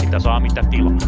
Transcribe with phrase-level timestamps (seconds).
[0.00, 0.98] Mitä saa, mitä tilaa.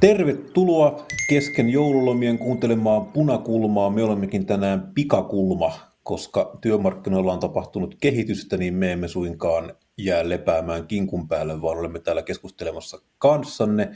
[0.00, 3.90] Tervetuloa kesken joululomien kuuntelemaan Punakulmaa.
[3.90, 10.86] Me olemmekin tänään Pikakulma, koska työmarkkinoilla on tapahtunut kehitystä, niin me emme suinkaan jää lepäämään
[10.86, 13.90] kinkun päälle, vaan olemme täällä keskustelemassa kanssanne.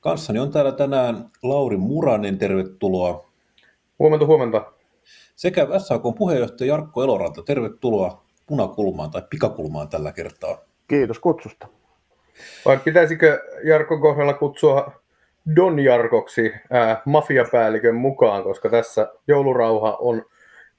[0.00, 3.24] Kanssani on täällä tänään Lauri Muranen, tervetuloa.
[3.98, 4.72] Huomenta, huomenta.
[5.36, 10.58] Sekä SAK puheenjohtaja Jarkko Eloranta, tervetuloa Punakulmaan tai Pikakulmaan tällä kertaa.
[10.88, 11.68] Kiitos kutsusta.
[12.64, 14.92] Vai pitäisikö Jarkko kohdalla kutsua
[15.56, 20.24] Don Jarkoksi ää, mafiapäällikön mukaan, koska tässä joulurauha on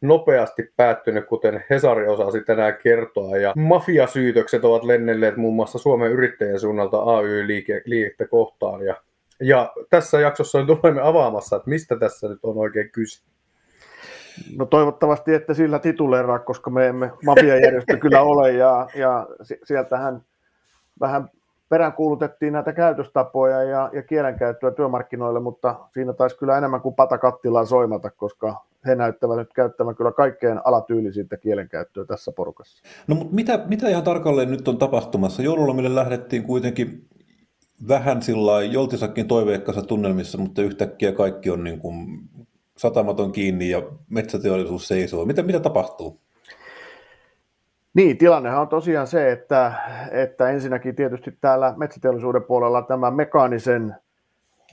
[0.01, 6.59] nopeasti päättynyt, kuten Hesari osasi tänään kertoa, ja mafiasyytökset ovat lennelleet muun muassa Suomen yrittäjän
[6.59, 8.95] suunnalta AY-liikettä kohtaan, ja,
[9.41, 13.23] ja tässä jaksossa tulemme avaamassa, että mistä tässä nyt on oikein kyse.
[14.57, 19.27] No toivottavasti että sillä tituleeraa, koska me emme mafiajärjestö kyllä ole, ja, ja
[19.63, 20.21] sieltähän
[20.99, 21.29] vähän
[21.71, 27.67] peräänkuulutettiin näitä käytöstapoja ja, ja kielenkäyttöä työmarkkinoille, mutta siinä taisi kyllä enemmän kuin pata kattilaan
[27.67, 32.83] soimata, koska he näyttävät nyt käyttämään kyllä kaikkein alatyylisintä kielenkäyttöä tässä porukassa.
[33.07, 35.41] No mutta mitä, mitä ihan tarkalleen nyt on tapahtumassa?
[35.41, 37.07] Joululomille lähdettiin kuitenkin
[37.87, 41.95] vähän sillä joltisakin toiveikkaassa tunnelmissa, mutta yhtäkkiä kaikki on niin kuin
[42.77, 45.25] satamaton kiinni ja metsäteollisuus seisoo.
[45.25, 46.21] Mitä, mitä tapahtuu?
[47.93, 49.73] Niin, tilannehan on tosiaan se, että,
[50.11, 53.95] että ensinnäkin tietysti täällä metsäteollisuuden puolella tämä mekaanisen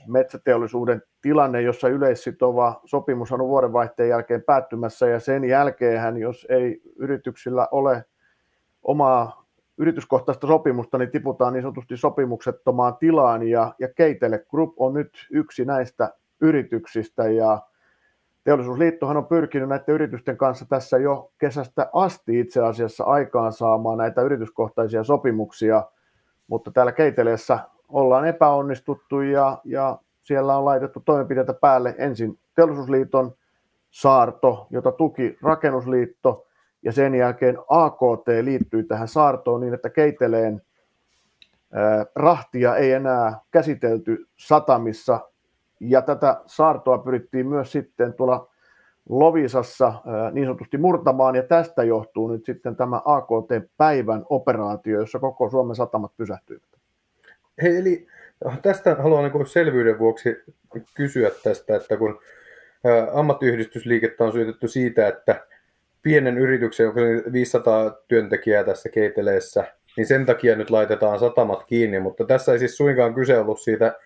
[0.07, 7.67] metsäteollisuuden tilanne, jossa yleissitova sopimus on vuodenvaihteen jälkeen päättymässä ja sen jälkeen, jos ei yrityksillä
[7.71, 8.05] ole
[8.83, 9.45] omaa
[9.77, 15.65] yrityskohtaista sopimusta, niin tiputaan niin sanotusti sopimuksettomaan tilaan ja, ja Keitele Group on nyt yksi
[15.65, 17.61] näistä yrityksistä ja
[18.49, 24.21] Teollisuusliittohan on pyrkinyt näiden yritysten kanssa tässä jo kesästä asti itse asiassa aikaan saamaan näitä
[24.21, 25.83] yrityskohtaisia sopimuksia,
[26.47, 27.59] mutta täällä Keiteleessä
[27.89, 31.95] ollaan epäonnistuttu ja, ja siellä on laitettu toimenpiteitä päälle.
[31.97, 33.35] Ensin Teollisuusliiton
[33.89, 36.47] saarto, jota tuki Rakennusliitto,
[36.83, 40.61] ja sen jälkeen AKT liittyi tähän saartoon niin, että Keiteleen
[42.15, 45.19] rahtia ei enää käsitelty satamissa
[45.79, 48.49] ja tätä saartoa pyrittiin myös sitten tuolla
[49.09, 49.93] Lovisassa
[50.31, 56.11] niin sanotusti murtamaan, ja tästä johtuu nyt sitten tämä AKT-päivän operaatio, jossa koko Suomen satamat
[56.17, 56.63] pysähtyivät.
[57.61, 58.07] Hei, eli
[58.61, 60.43] tästä haluan niin selvyyden vuoksi
[60.95, 62.19] kysyä tästä, että kun
[63.13, 65.47] ammattiyhdistysliikettä on syytetty siitä, että
[66.01, 69.63] pienen yrityksen, joka on 500 työntekijää tässä keiteleessä,
[69.97, 73.99] niin sen takia nyt laitetaan satamat kiinni, mutta tässä ei siis suinkaan kyse ollut siitä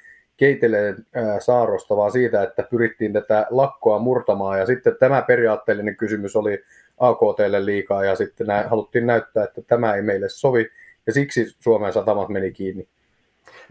[0.44, 1.06] keiteleen
[1.40, 4.60] saarosta, vaan siitä, että pyrittiin tätä lakkoa murtamaan.
[4.60, 6.64] Ja sitten tämä periaatteellinen kysymys oli
[6.98, 10.70] AKTlle liikaa ja sitten nä- haluttiin näyttää, että tämä ei meille sovi
[11.08, 12.88] ja siksi Suomen satamat meni kiinni.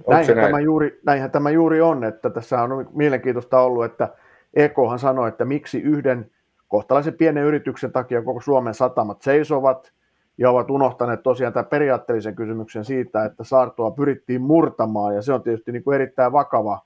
[0.09, 0.49] näinhän, näin?
[0.49, 4.09] tämä juuri, näinhän tämä juuri on, että tässä on mielenkiintoista ollut, että
[4.55, 6.31] EKhan sanoi, että miksi yhden
[6.69, 9.93] kohtalaisen pienen yrityksen takia koko Suomen satamat seisovat–
[10.38, 15.43] ja ovat unohtaneet tosiaan tämän periaatteellisen kysymyksen siitä, että saartoa pyrittiin murtamaan, ja se on
[15.43, 16.81] tietysti niin kuin erittäin vakava,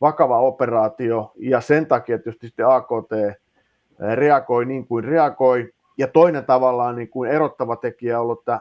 [0.00, 3.36] vakava operaatio, ja sen takia tietysti sitten AKT eh,
[4.14, 8.60] reagoi niin kuin reagoi, ja toinen tavallaan niin kuin erottava tekijä on ollut, että,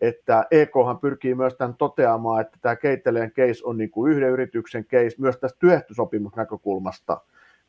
[0.00, 4.84] että EKhan pyrkii myös tämän toteamaan, että tämä Keitteleen case on niin kuin yhden yrityksen
[4.84, 7.20] case myös tästä työehtosopimusnäkökulmasta,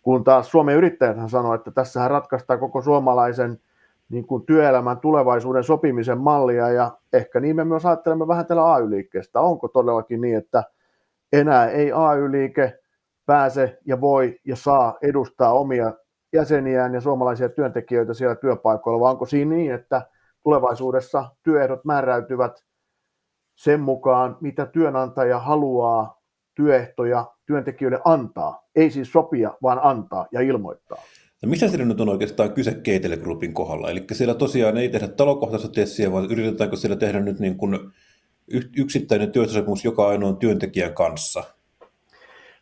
[0.02, 3.60] kun taas Suomen yrittäjät sanoo, että tässähän ratkaistaan koko suomalaisen–
[4.12, 9.42] niin kuin työelämän tulevaisuuden sopimisen mallia ja ehkä niin me myös ajattelemme vähän tällä AY-liikkeestä.
[9.42, 10.64] Onko todellakin niin, että
[11.34, 12.80] enää ei AY-liike
[13.26, 15.94] pääse ja voi ja saa edustaa omia
[16.34, 20.02] jäseniään ja suomalaisia työntekijöitä siellä työpaikoilla, vai onko siinä niin, että
[20.44, 22.66] tulevaisuudessa työehdot määräytyvät
[23.56, 26.22] sen mukaan, mitä työnantaja haluaa
[26.56, 28.64] työehtoja työntekijöille antaa.
[28.76, 30.98] Ei siis sopia, vaan antaa ja ilmoittaa.
[31.42, 33.90] No missä siinä nyt on oikeastaan kyse Keitele Groupin kohdalla?
[33.90, 37.80] Eli siellä tosiaan ei tehdä talokohtaista testiä, vaan yritetäänkö siellä tehdä nyt niin kuin
[38.78, 41.44] yksittäinen työsopimus joka ainoan työntekijän kanssa?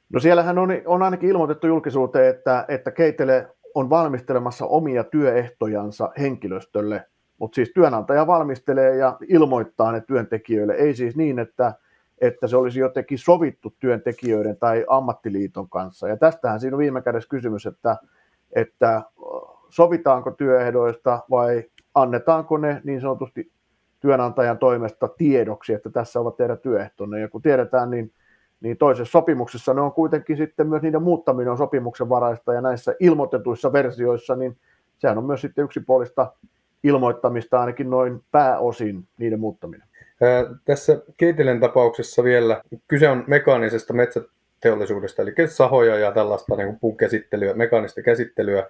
[0.10, 7.06] No siellähän on, on ainakin ilmoitettu julkisuuteen, että, että Keitele on valmistelemassa omia työehtojansa henkilöstölle,
[7.38, 10.74] mutta siis työnantaja valmistelee ja ilmoittaa ne työntekijöille.
[10.74, 11.74] Ei siis niin, että,
[12.22, 16.08] että se olisi jotenkin sovittu työntekijöiden tai ammattiliiton kanssa.
[16.08, 17.98] Ja tästähän siinä on viime kädessä kysymys, että
[18.54, 19.02] että
[19.70, 21.64] sovitaanko työehdoista vai
[21.96, 23.52] annetaanko ne niin sanotusti
[24.00, 27.20] työnantajan toimesta tiedoksi, että tässä ovat teidän työehtonne.
[27.20, 28.12] Ja kun tiedetään, niin,
[28.62, 32.96] niin toisessa sopimuksessa ne on kuitenkin sitten myös niiden muuttaminen on sopimuksen varaista ja näissä
[33.00, 34.58] ilmoitetuissa versioissa, niin
[34.98, 36.34] sehän on myös sitten yksipuolista
[36.84, 39.88] ilmoittamista ainakin noin pääosin niiden muuttaminen.
[40.66, 43.94] Tässä Keitelen tapauksessa vielä kyse on mekaanisesta
[44.60, 48.68] metsäteollisuudesta, eli sahoja ja tällaista niin puun käsittelyä, mekaanista käsittelyä,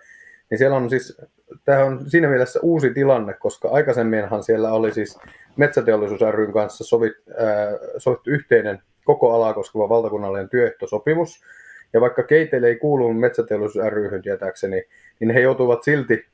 [0.49, 1.21] niin siellä on siis,
[1.65, 5.19] tämä on siinä mielessä uusi tilanne, koska aikaisemminhan siellä oli siis
[5.55, 11.43] Metsäteollisuus ryn kanssa sovit, ää, sovittu yhteinen koko alaa koskeva valtakunnallinen työehtosopimus,
[11.93, 14.83] ja vaikka Keitele ei kuulu Metsäteollisuus ryhyn tietääkseni,
[15.19, 16.25] niin he joutuvat silti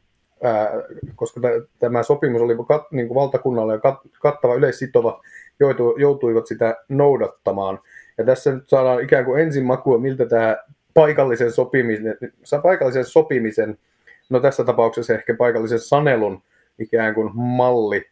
[0.43, 0.71] ää,
[1.15, 1.41] koska
[1.79, 5.21] tämä sopimus oli kat, niin valtakunnalle kat, kattava yleissitova,
[5.59, 7.79] joutu, joutuivat sitä noudattamaan.
[8.17, 10.57] Ja tässä nyt saadaan ikään kuin ensin makua, miltä tämä
[10.93, 12.17] paikallisen sopimisen,
[12.63, 13.77] paikallisen sopimisen,
[14.29, 16.41] no tässä tapauksessa ehkä paikallisen sanelun
[16.79, 18.05] ikään kuin malli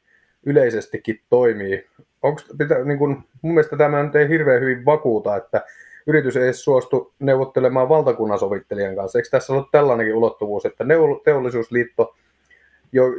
[0.45, 1.87] yleisestikin toimii.
[2.21, 5.61] Onko, pitä, niin kuin, mun mielestä tämä nyt ei hirveän hyvin vakuuta, että
[6.07, 9.19] yritys ei suostu neuvottelemaan valtakunnan sovittelijan kanssa.
[9.19, 10.85] Eikö tässä ole tällainenkin ulottuvuus, että
[11.23, 12.15] teollisuusliitto,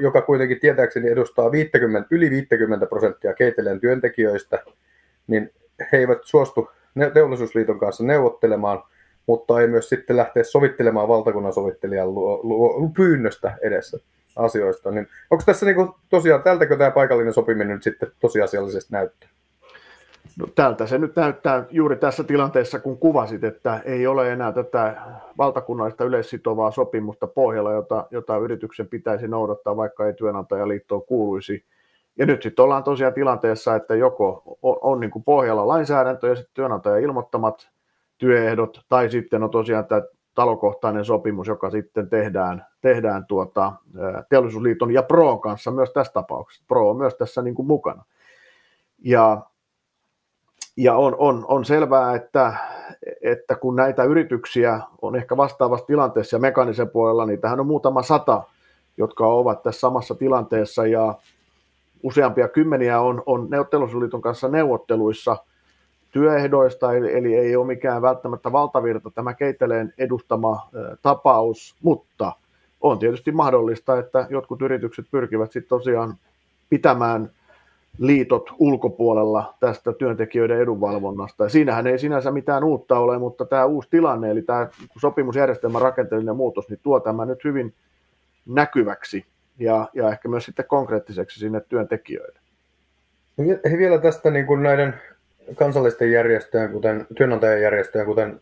[0.00, 4.62] joka kuitenkin tietääkseni edustaa 50, yli 50 prosenttia keiteleen työntekijöistä,
[5.26, 5.52] niin
[5.92, 6.70] he eivät suostu
[7.14, 8.82] teollisuusliiton kanssa neuvottelemaan,
[9.26, 13.98] mutta ei myös sitten lähteä sovittelemaan valtakunnan sovittelijan luo, luo, pyynnöstä edessä
[14.36, 14.90] asioista.
[14.90, 19.28] Niin onko tässä niin kuin, tosiaan, tältäkö tämä paikallinen sopiminen nyt sitten tosiasiallisesti näyttää?
[20.38, 24.96] No, tältä se nyt näyttää juuri tässä tilanteessa, kun kuvasit, että ei ole enää tätä
[25.38, 31.64] valtakunnallista yleissitovaa sopimusta pohjalla, jota, jota yrityksen pitäisi noudattaa, vaikka ei työnantajaliittoon kuuluisi.
[32.18, 36.34] Ja nyt sitten ollaan tosiaan tilanteessa, että joko on, on niin kuin pohjalla lainsäädäntö ja
[36.34, 37.70] sitten työnantaja ilmoittamat
[38.18, 40.02] työehdot, tai sitten on tosiaan tämä
[40.34, 43.72] talokohtainen sopimus, joka sitten tehdään, tehdään tuota,
[44.28, 46.64] teollisuusliiton ja Proon kanssa myös tässä tapauksessa.
[46.68, 48.04] Pro on myös tässä niin kuin mukana.
[48.98, 49.42] Ja
[50.76, 52.54] ja on, on, on selvää, että,
[53.22, 58.02] että kun näitä yrityksiä on ehkä vastaavassa tilanteessa ja mekanisen puolella, niin tähän on muutama
[58.02, 58.42] sata,
[58.96, 61.14] jotka ovat tässä samassa tilanteessa ja
[62.04, 65.36] useampia kymmeniä on, on teollisuusliiton kanssa neuvotteluissa
[66.10, 72.32] työehdoista, eli, eli ei ole mikään välttämättä valtavirta tämä keiteleen edustama ö, tapaus, mutta
[72.80, 76.14] on tietysti mahdollista, että jotkut yritykset pyrkivät sitten tosiaan
[76.70, 77.30] pitämään–
[77.98, 81.44] liitot ulkopuolella tästä työntekijöiden edunvalvonnasta.
[81.44, 84.68] Ja siinähän ei sinänsä mitään uutta ole, mutta tämä uusi tilanne, eli tämä
[85.00, 87.74] sopimusjärjestelmän rakenteellinen muutos, niin tuo tämä nyt hyvin
[88.46, 89.24] näkyväksi
[89.58, 92.38] ja, ja ehkä myös sitten konkreettiseksi sinne työntekijöille.
[93.70, 94.94] He vielä tästä niin kuin näiden
[95.54, 98.40] kansallisten järjestöjen, kuten työnantajajärjestöjen, kuten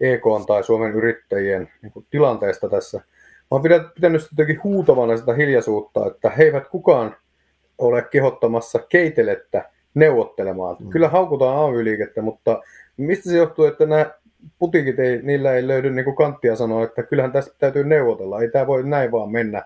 [0.00, 2.98] EK tai Suomen yrittäjien niin kuin tilanteesta tässä.
[3.50, 7.16] Mä olen pitänyt jotenkin huutavana sitä hiljaisuutta, että he eivät kukaan
[7.78, 10.76] ole kehottamassa keitelettä neuvottelemaan.
[10.80, 10.88] Mm.
[10.88, 12.62] Kyllä haukutaan AY-liikettä, mutta
[12.96, 14.10] mistä se johtuu, että nämä
[14.58, 18.50] putiikit ei, niillä ei löydy niin kuin kanttia sanoa, että kyllähän tästä täytyy neuvotella, ei
[18.50, 19.62] tämä voi näin vaan mennä.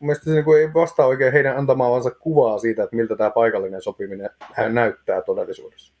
[0.00, 4.30] Mielestäni se niin ei vastaa oikein heidän antamaansa kuvaa siitä, että miltä tämä paikallinen sopiminen
[4.72, 5.92] näyttää todellisuudessa.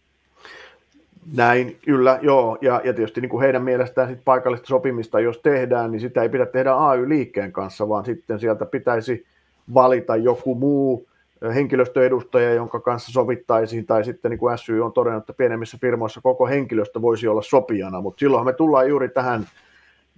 [1.36, 2.58] Näin, kyllä, joo.
[2.60, 6.28] Ja, ja tietysti niin kuin heidän mielestään sit paikallista sopimista, jos tehdään, niin sitä ei
[6.28, 9.26] pidä tehdä AY-liikkeen kanssa, vaan sitten sieltä pitäisi
[9.74, 11.08] valita joku muu
[11.54, 16.46] henkilöstöedustaja, jonka kanssa sovittaisiin, tai sitten niin kuin SY on todennut, että pienemmissä firmoissa koko
[16.46, 19.46] henkilöstö voisi olla sopijana, mutta silloin me tullaan juuri tähän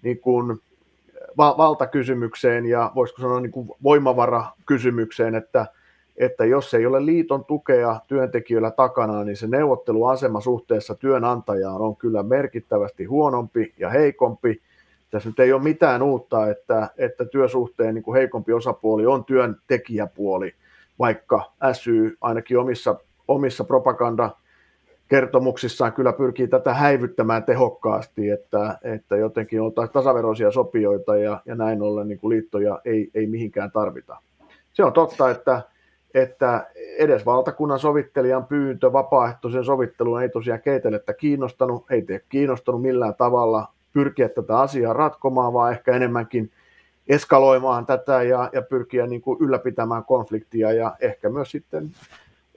[0.03, 0.61] niin kuin
[1.39, 5.67] va- valtakysymykseen ja voisiko sanoa niin kuin voimavarakysymykseen, että,
[6.17, 12.23] että jos ei ole liiton tukea työntekijöillä takana, niin se neuvotteluasema suhteessa työnantajaan on kyllä
[12.23, 14.63] merkittävästi huonompi ja heikompi.
[15.11, 20.55] Tässä nyt ei ole mitään uutta, että, että työsuhteen niin kuin heikompi osapuoli on työntekijäpuoli–
[20.99, 22.97] vaikka SY ainakin omissa,
[23.29, 24.31] omissa propaganda
[25.09, 31.83] kertomuksissaan kyllä pyrkii tätä häivyttämään tehokkaasti, että, että jotenkin on tasaveroisia sopijoita ja, ja näin
[31.83, 34.17] ollen niin kuin liittoja ei, ei mihinkään tarvita.
[34.73, 35.63] Se on totta, että,
[36.15, 36.67] että
[36.99, 43.69] edes valtakunnan sovittelijan pyyntö vapaaehtoisen sovitteluun ei tosiaan keitelettä kiinnostanut, ei tee kiinnostanut millään tavalla
[43.93, 46.51] pyrkiä tätä asiaa ratkomaan, vaan ehkä enemmänkin
[47.09, 51.91] eskaloimaan tätä ja, ja pyrkiä niin kuin ylläpitämään konfliktia ja ehkä myös sitten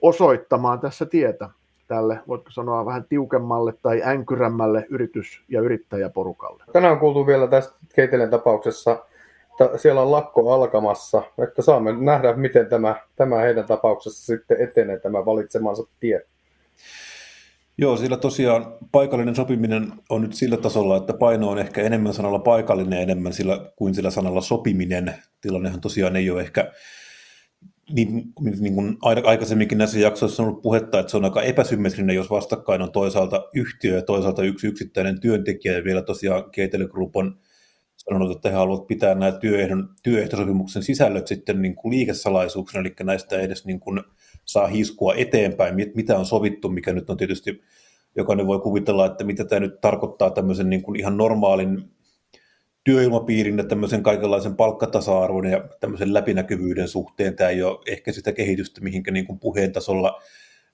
[0.02, 1.48] osoittamaan tässä tietä
[1.88, 6.64] tälle, voitko sanoa, vähän tiukemmalle tai änkyrämmälle yritys- ja yrittäjäporukalle.
[6.72, 9.06] Tänään on kuultu vielä tästä Keitelen tapauksessa,
[9.50, 14.98] että siellä on lakko alkamassa, että saamme nähdä, miten tämä, tämä heidän tapauksessa sitten etenee
[14.98, 16.26] tämä valitsemansa tie.
[17.78, 22.38] Joo, sillä tosiaan paikallinen sopiminen on nyt sillä tasolla, että paino on ehkä enemmän sanalla
[22.38, 25.14] paikallinen enemmän sillä, kuin sillä sanalla sopiminen.
[25.40, 26.72] Tilannehan tosiaan ei ole ehkä
[27.92, 32.30] niin, niin kuin aikaisemminkin näissä jaksoissa on ollut puhetta, että se on aika epäsymmetrinen, jos
[32.30, 37.38] vastakkain on toisaalta yhtiö ja toisaalta yksi yksittäinen työntekijä, ja vielä tosiaan Keitele Group on
[37.96, 43.40] sanonut, että he haluavat pitää nämä työehdon, työehtosopimuksen sisällöt sitten niin kuin liikesalaisuuksena, eli näistä
[43.40, 44.00] edes niin kuin
[44.44, 47.60] saa hiskua eteenpäin, mitä on sovittu, mikä nyt on tietysti,
[48.16, 51.90] jokainen voi kuvitella, että mitä tämä nyt tarkoittaa tämmöisen niin kuin ihan normaalin
[52.84, 57.36] työilmapiirin ja tämmöisen kaikenlaisen palkkatasa-arvon ja tämmöisen läpinäkyvyyden suhteen.
[57.36, 60.22] Tämä ei ole ehkä sitä kehitystä, mihinkä niin kuin puheen tasolla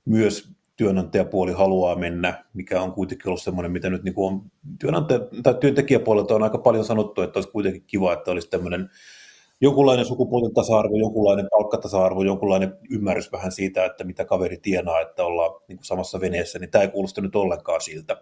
[0.05, 4.43] myös työnantajapuoli haluaa mennä, mikä on kuitenkin ollut semmoinen, mitä nyt niin kuin on
[4.79, 8.91] työnantaja- tai työntekijäpuolelta on aika paljon sanottu, että olisi kuitenkin kiva, että olisi tämmöinen
[9.61, 15.61] jonkunlainen sukupuolten tasa-arvo, jonkunlainen palkkatasa-arvo, jonkunlainen ymmärrys vähän siitä, että mitä kaveri tienaa, että ollaan
[15.69, 18.17] niin kuin samassa veneessä, niin tämä ei kuulosta nyt ollenkaan siltä.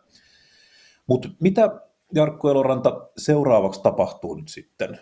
[1.06, 1.80] Mutta mitä
[2.14, 4.98] Jarkko Eloranta seuraavaksi tapahtuu nyt sitten?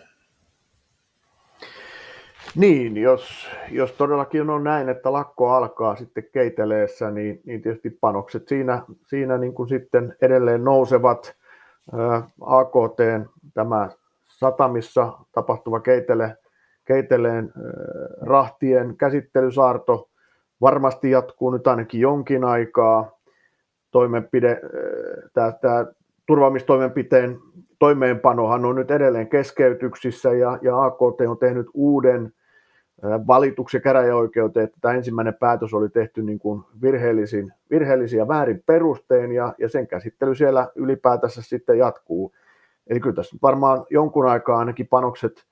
[2.55, 8.47] Niin, jos, jos todellakin on näin, että lakko alkaa sitten keiteleessä, niin, niin tietysti panokset
[8.47, 11.35] siinä, siinä niin kuin sitten edelleen nousevat.
[12.41, 12.99] AKT,
[13.53, 13.89] tämä
[14.23, 16.37] satamissa tapahtuva keitele,
[16.85, 17.53] keiteleen
[18.21, 20.09] rahtien käsittelysaarto
[20.61, 23.19] varmasti jatkuu nyt ainakin jonkin aikaa.
[23.91, 24.61] Toimenpide,
[25.33, 25.85] tämä, tämä
[26.25, 27.39] turvaamistoimenpiteen
[27.79, 32.33] toimeenpanohan on nyt edelleen keskeytyksissä ja, ja AKT on tehnyt uuden
[33.27, 39.31] valituksen käräjäoikeuteen, että tämä ensimmäinen päätös oli tehty niin kuin virheellisin, virheellisiä ja väärin perustein
[39.31, 42.33] ja, ja sen käsittely siellä ylipäätänsä sitten jatkuu.
[42.87, 45.45] Eli kyllä tässä varmaan jonkun aikaa ainakin panokset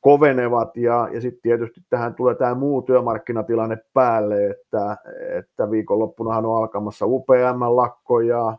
[0.00, 4.96] kovenevat ja, ja sitten tietysti tähän tulee tämä muu työmarkkinatilanne päälle, että,
[5.38, 8.56] että viikonloppunahan on alkamassa UPM-lakko ja,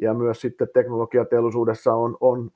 [0.00, 2.50] ja myös sitten teknologiateollisuudessa on, on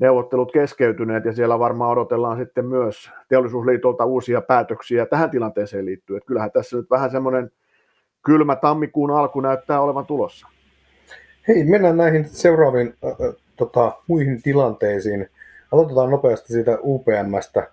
[0.00, 6.16] neuvottelut keskeytyneet ja siellä varmaan odotellaan sitten myös teollisuusliitolta uusia päätöksiä tähän tilanteeseen liittyen.
[6.16, 7.50] Että kyllähän tässä nyt vähän semmoinen
[8.22, 10.48] kylmä tammikuun alku näyttää olevan tulossa.
[11.48, 15.30] Hei, mennään näihin seuraaviin äh, tota, muihin tilanteisiin.
[15.72, 17.70] Aloitetaan nopeasti siitä UPMstä.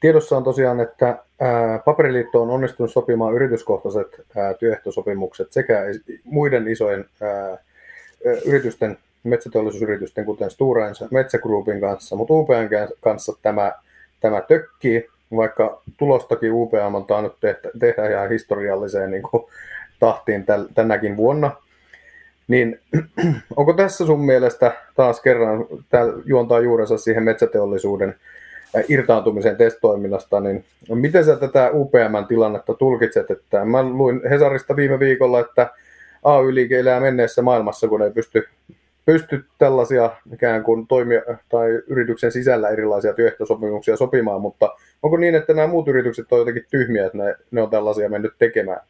[0.00, 5.82] Tiedossa on tosiaan, että ää, Paperiliitto on onnistunut sopimaan yrityskohtaiset ää, työehtosopimukset sekä
[6.24, 7.58] muiden isojen ää,
[8.44, 11.08] yritysten, metsäteollisuusyritysten, kuten Stora Enso
[11.80, 13.72] kanssa, mutta UPM kanssa tämä,
[14.20, 19.42] tämä tökkii, vaikka tulostakin UPM on tainnut tehdä, tehdä ihan historialliseen niin kuin,
[20.00, 20.44] tahtiin
[20.74, 21.56] tänäkin vuonna.
[22.48, 22.80] Niin
[23.56, 28.14] onko tässä sun mielestä taas kerran, tämä juontaa juurensa siihen metsäteollisuuden
[28.88, 33.30] irtaantumiseen testoiminnasta, niin miten sä tätä UPM-tilannetta tulkitset?
[33.30, 35.70] Että mä luin Hesarista viime viikolla, että
[36.24, 38.48] AY-liike elää menneessä maailmassa, kun ei pysty,
[39.06, 45.54] pysty tällaisia ikään kuin toimia tai yrityksen sisällä erilaisia työehtosopimuksia sopimaan, mutta onko niin, että
[45.54, 48.80] nämä muut yritykset ovat jotenkin tyhmiä, että ne, ne on tällaisia mennyt tekemään?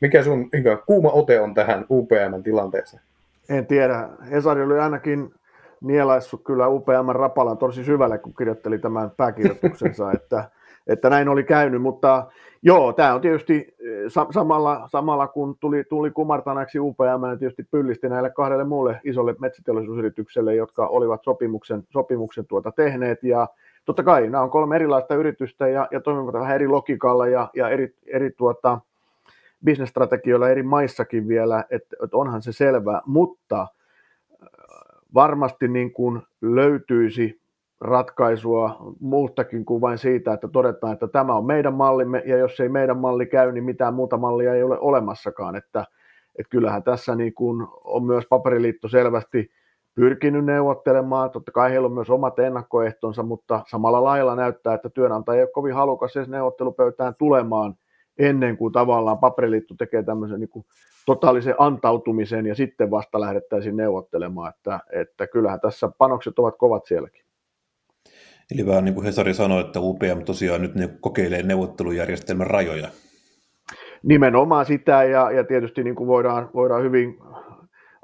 [0.00, 3.02] Mikä sun ikään, kuuma ote on tähän UPM-tilanteeseen?
[3.48, 4.08] En tiedä.
[4.30, 5.34] Hesari oli ainakin
[5.80, 10.44] nielaissut kyllä UPM-rapalan tosi syvälle, kun kirjoitteli tämän pääkirjoituksensa, että,
[10.86, 12.26] että näin oli käynyt, mutta
[12.62, 18.08] joo, tämä on tietysti eh, samalla, samalla kun tuli, tuli kumartanaksi UPM, niin tietysti pyllisti
[18.08, 23.48] näille kahdelle muulle isolle metsäteollisuusyritykselle, jotka olivat sopimuksen, sopimuksen tuota tehneet, ja
[23.84, 27.68] totta kai nämä on kolme erilaista yritystä ja, ja toimivat vähän eri logiikalla ja, ja
[27.68, 28.80] eri, eri tuota,
[29.64, 33.68] bisnesstrategioilla eri maissakin vielä, että, että onhan se selvää, mutta äh,
[35.14, 37.40] varmasti niin kuin löytyisi
[37.80, 42.68] ratkaisua muuttakin kuin vain siitä, että todetaan, että tämä on meidän mallimme, ja jos ei
[42.68, 45.84] meidän malli käy, niin mitään muuta mallia ei ole olemassakaan, että,
[46.38, 49.50] että kyllähän tässä niin kuin on myös paperiliitto selvästi
[49.94, 55.36] pyrkinyt neuvottelemaan, totta kai heillä on myös omat ennakkoehtonsa, mutta samalla lailla näyttää, että työnantaja
[55.36, 57.74] ei ole kovin halukas edes neuvottelupöytään tulemaan
[58.18, 60.66] ennen kuin tavallaan paperiliitto tekee tämmöisen niin kuin
[61.06, 67.25] totaalisen antautumisen ja sitten vasta lähdettäisiin neuvottelemaan, että, että kyllähän tässä panokset ovat kovat sielläkin.
[68.54, 72.88] Eli vähän niin kuin Hesari sanoi, että UPM tosiaan nyt ne kokeilee neuvottelujärjestelmän rajoja.
[74.02, 77.18] Nimenomaan sitä, ja, ja tietysti niin kuin voidaan, voidaan hyvin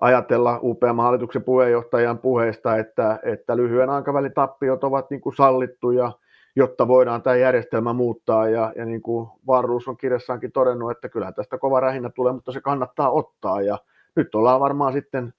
[0.01, 6.13] ajatella UPM-hallituksen puheenjohtajan puheesta, että, että lyhyen aikavälin tappiot ovat niin kuin sallittuja,
[6.57, 8.49] jotta voidaan tämä järjestelmä muuttaa.
[8.49, 12.53] Ja, ja niin kuin Varruus on kirjassaankin todennut, että kyllä tästä kova rähinä tulee, mutta
[12.53, 13.61] se kannattaa ottaa.
[13.61, 13.79] Ja
[14.17, 15.35] nyt ollaan varmaan sitten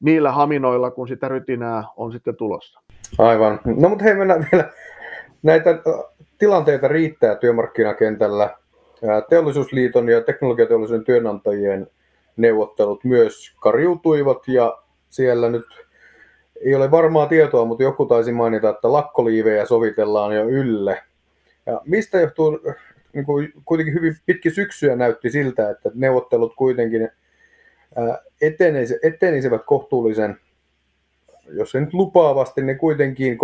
[0.00, 2.80] niillä haminoilla, kun sitä rytinää on sitten tulossa.
[3.18, 3.60] Aivan.
[3.64, 4.70] No mutta hei, mennään vielä.
[5.42, 5.78] Näitä
[6.38, 8.56] tilanteita riittää työmarkkinakentällä.
[9.28, 11.86] Teollisuusliiton ja teknologiateollisuuden työnantajien
[12.36, 15.66] neuvottelut myös kariutuivat ja siellä nyt
[16.64, 21.02] ei ole varmaa tietoa, mutta joku taisi mainita, että lakkoliivejä sovitellaan jo ylle.
[21.66, 22.60] Ja mistä johtuu,
[23.12, 27.10] niin kuin, kuitenkin hyvin pitki syksyä näytti siltä, että neuvottelut kuitenkin
[29.02, 30.38] etenisivät kohtuullisen,
[31.50, 33.38] jos ei nyt lupaavasti, niin kuitenkin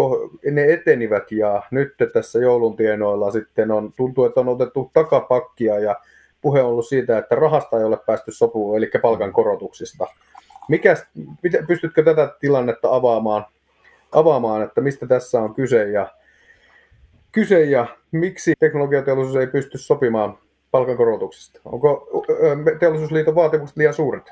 [0.51, 5.97] ne etenivät ja nyt tässä joulun tienoilla sitten on, tuntuu, että on otettu takapakkia ja
[6.41, 10.07] puhe on ollut siitä, että rahasta ei ole päästy sopuun, eli palkankorotuksista.
[10.69, 11.07] Mikäs,
[11.67, 13.47] pystytkö tätä tilannetta avaamaan,
[14.13, 16.13] avaamaan, että mistä tässä on kyse ja,
[17.33, 20.39] kyse ja miksi teknologiateollisuus ei pysty sopimaan
[20.71, 21.61] palkankorotuksista?
[21.65, 22.09] Onko
[22.81, 24.31] teollisuusliiton vaatimukset liian suuret?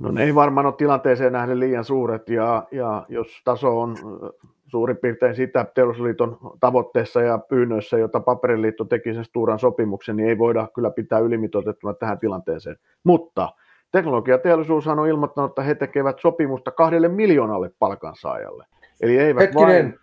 [0.00, 3.96] No ne ei varmaan ole tilanteeseen nähden liian suuret ja, ja jos taso on
[4.66, 10.38] suurin piirtein sitä teollisuusliiton tavoitteessa ja pyynnöissä, jota paperiliitto teki sen Sturan sopimuksen, niin ei
[10.38, 12.76] voida kyllä pitää ylimitoitettuna tähän tilanteeseen.
[13.04, 13.48] Mutta
[13.92, 18.64] teknologiateollisuushan on ilmoittanut, että he tekevät sopimusta kahdelle miljoonalle palkansaajalle.
[19.00, 19.94] Eli eivät vain,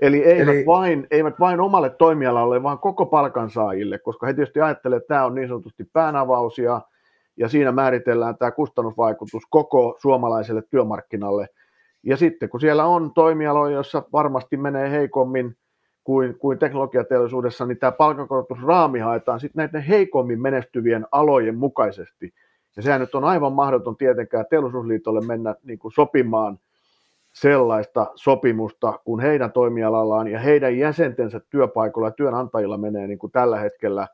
[0.00, 0.66] eli eivät, eli...
[0.66, 5.34] Vain, eivät vain omalle toimialalle, vaan koko palkansaajille, koska he tietysti ajattelevat, että tämä on
[5.34, 6.80] niin sanotusti päänavaus ja,
[7.36, 11.46] ja siinä määritellään tämä kustannusvaikutus koko suomalaiselle työmarkkinalle–
[12.02, 15.56] ja sitten kun siellä on toimialoja, joissa varmasti menee heikommin
[16.04, 22.34] kuin, kuin teknologiateollisuudessa, niin tämä palkankorotusraami haetaan sitten näiden heikommin menestyvien alojen mukaisesti.
[22.76, 26.58] Ja sehän nyt on aivan mahdoton tietenkään teollisuusliitolle mennä niin kuin sopimaan
[27.32, 33.58] sellaista sopimusta, kun heidän toimialallaan ja heidän jäsentensä työpaikoilla ja työnantajilla menee niin kuin tällä
[33.58, 34.08] hetkellä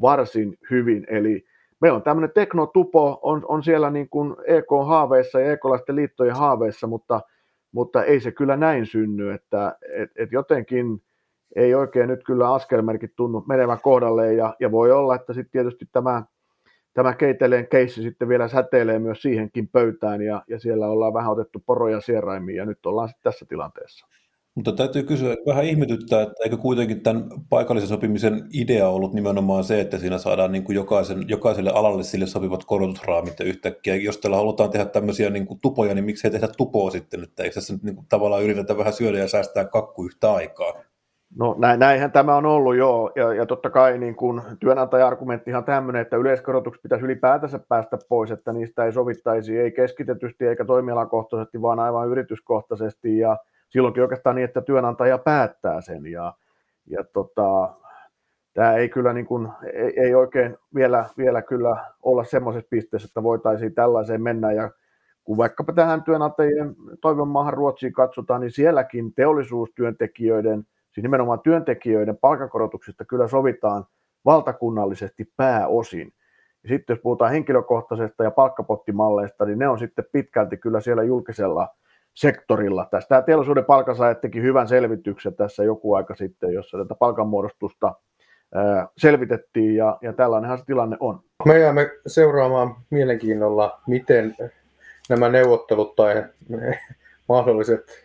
[0.00, 1.06] varsin hyvin.
[1.08, 1.44] Eli
[1.84, 7.20] meillä on tämmöinen teknotupo, on, on siellä niin kuin EK-haaveissa ja EK-laisten liittojen haaveissa, mutta–
[7.74, 11.02] mutta ei se kyllä näin synny, että et, et jotenkin
[11.56, 15.88] ei oikein nyt kyllä askelmerkit tunnu menevän kohdalle ja, ja voi olla, että sitten tietysti
[15.92, 16.22] tämä,
[16.94, 21.62] tämä keiteleen keissi sitten vielä säteilee myös siihenkin pöytään ja, ja siellä ollaan vähän otettu
[21.66, 24.06] poroja sieraimiin ja nyt ollaan sitten tässä tilanteessa.
[24.54, 29.80] Mutta täytyy kysyä, vähän ihmetyttää, että eikö kuitenkin tämän paikallisen sopimisen idea ollut nimenomaan se,
[29.80, 34.36] että siinä saadaan niin kuin jokaisen, jokaiselle alalle sille sopivat korotusraamit ja yhtäkkiä, jos teillä
[34.36, 37.82] halutaan tehdä tämmöisiä niin kuin tupoja, niin miksei tehdä tupoa sitten, että eikö tässä nyt
[37.82, 40.72] niin kuin tavallaan yritetä vähän syödä ja säästää kakku yhtä aikaa?
[41.38, 46.02] No näinhän tämä on ollut joo, ja, ja totta kai niin kun työnantaja-argumenttihan on tämmöinen,
[46.02, 51.80] että yleiskorotukset pitäisi ylipäätänsä päästä pois, että niistä ei sovittaisi ei keskitetysti eikä toimialakohtaisesti, vaan
[51.80, 53.36] aivan yrityskohtaisesti, ja
[53.74, 56.34] silloinkin oikeastaan niin, että työnantaja päättää sen ja,
[56.86, 57.72] ja tota,
[58.52, 63.22] tämä ei kyllä niin kuin, ei, ei oikein vielä, vielä kyllä olla semmoisessa pisteessä, että
[63.22, 64.70] voitaisiin tällaiseen mennä ja
[65.24, 73.04] kun vaikkapa tähän työnantajien toivon maahan Ruotsiin katsotaan, niin sielläkin teollisuustyöntekijöiden, siis nimenomaan työntekijöiden palkankorotuksista
[73.04, 73.84] kyllä sovitaan
[74.24, 76.12] valtakunnallisesti pääosin.
[76.62, 81.68] Ja sitten jos puhutaan henkilökohtaisesta ja palkkapottimalleista, niin ne on sitten pitkälti kyllä siellä julkisella
[82.14, 82.86] sektorilla.
[82.90, 87.94] Tästä teollisuuden palkansaajat teki hyvän selvityksen tässä joku aika sitten, jossa tätä palkanmuodostusta
[88.98, 91.20] selvitettiin ja, ja tällainenhan se tilanne on.
[91.44, 94.36] Me jäämme seuraamaan mielenkiinnolla, miten
[95.08, 96.24] nämä neuvottelut tai
[97.28, 98.04] mahdolliset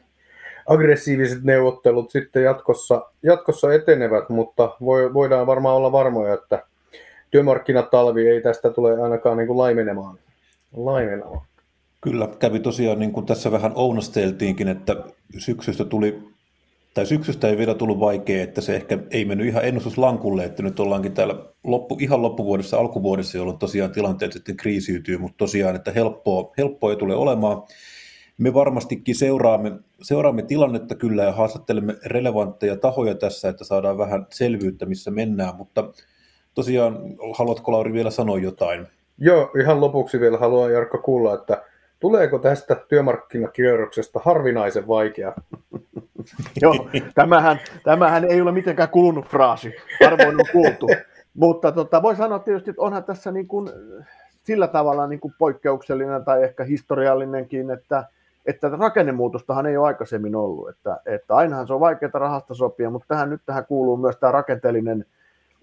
[0.68, 6.64] aggressiiviset neuvottelut sitten jatkossa, jatkossa etenevät, mutta voi, voidaan varmaan olla varmoja, että
[7.32, 10.18] työmarkkinatalvi ei tästä tule ainakaan niin kuin laimenemaan.
[10.76, 11.42] laimenemaan.
[12.02, 14.96] Kyllä, kävi tosiaan niin kuin tässä vähän ounasteltiinkin, että
[15.38, 16.20] syksystä tuli,
[16.94, 20.80] tai syksystä ei vielä tullut vaikea, että se ehkä ei mennyt ihan ennustuslankulle, että nyt
[20.80, 26.54] ollaankin täällä loppu, ihan loppuvuodessa, alkuvuodessa, jolloin tosiaan tilanteet sitten kriisiytyy, mutta tosiaan, että helppoa,
[26.58, 27.64] helppoa ei tule olemaan.
[28.38, 34.86] Me varmastikin seuraamme, seuraamme tilannetta kyllä ja haastattelemme relevantteja tahoja tässä, että saadaan vähän selvyyttä,
[34.86, 35.92] missä mennään, mutta
[36.56, 36.98] tosiaan,
[37.38, 38.88] haluatko Lauri vielä sanoa jotain?
[39.18, 41.64] Joo, ihan lopuksi vielä haluan Jarkko kuulla, että
[42.00, 45.34] Tuleeko tästä työmarkkinakierroksesta harvinaisen vaikea?
[46.62, 50.88] Joo, tämähän, tämähän ei ole mitenkään kulunut fraasi, harvoin on kuultu.
[51.34, 53.70] Mutta tota, voi sanoa tietysti, että onhan tässä niin kuin,
[54.44, 58.04] sillä tavalla niin kuin poikkeuksellinen tai ehkä historiallinenkin, että,
[58.46, 60.70] että rakennemuutostahan ei ole aikaisemmin ollut.
[60.70, 64.32] Että, että ainahan se on vaikeaa rahasta sopia, mutta tähän, nyt tähän kuuluu myös tämä
[64.32, 65.06] rakenteellinen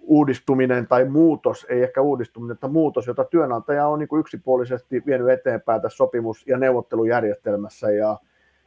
[0.07, 5.29] uudistuminen tai muutos, ei ehkä uudistuminen, mutta muutos, jota työnantaja on niin kuin yksipuolisesti vienyt
[5.29, 8.19] eteenpäin tässä sopimus- ja neuvottelujärjestelmässä ja,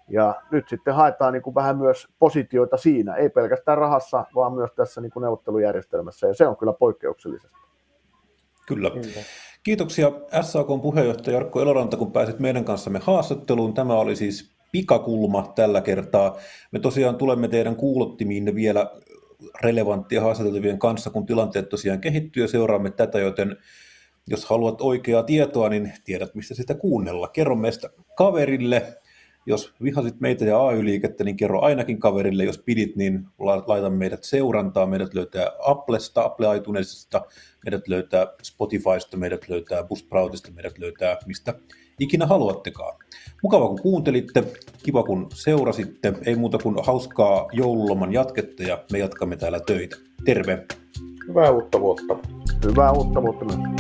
[0.10, 4.72] ja nyt sitten haetaan niin kuin vähän myös positioita siinä, ei pelkästään rahassa, vaan myös
[4.76, 7.58] tässä niin kuin neuvottelujärjestelmässä ja se on kyllä poikkeuksellisesti.
[8.68, 8.92] Kyllä.
[9.64, 13.74] Kiitoksia SAK puheenjohtaja Jarkko Eloranta, kun pääsit meidän kanssamme haastatteluun.
[13.74, 16.38] Tämä oli siis pikakulma tällä kertaa.
[16.72, 18.92] Me tosiaan tulemme teidän kuulottimiinne vielä
[19.62, 23.58] relevanttia haastateltavien kanssa, kun tilanteet tosiaan kehittyy ja seuraamme tätä, joten
[24.28, 27.28] jos haluat oikeaa tietoa, niin tiedät, mistä sitä kuunnella.
[27.28, 29.00] Kerro meistä kaverille
[29.46, 33.26] Jos vihasit meitä ja AY-liikettä, niin kerro ainakin kaverille, jos pidit, niin
[33.68, 34.86] laita meidät seurantaa.
[34.86, 37.22] Meidät löytää Applesta, Apple iTunesista,
[37.66, 41.54] meidät löytää Spotifysta, meidät löytää Buzzsproutista, meidät löytää mistä
[42.00, 42.98] ikinä haluattekaan.
[43.44, 44.44] Mukava kun kuuntelitte,
[44.84, 49.96] kiva kun seurasitte, ei muuta kuin hauskaa joululoman jatketta ja me jatkamme täällä töitä.
[50.26, 50.66] Terve!
[51.28, 52.18] Hyvää uutta vuotta!
[52.66, 53.79] Hyvää uutta vuotta myös.